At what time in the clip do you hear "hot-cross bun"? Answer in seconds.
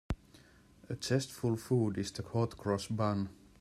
2.23-3.29